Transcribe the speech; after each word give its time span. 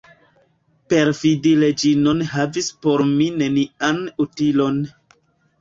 Perfidi 0.93 1.51
Reĝinon 1.63 2.23
havis 2.31 2.71
por 2.87 3.05
mi 3.13 3.29
nenian 3.43 4.01
utilon. 4.27 4.85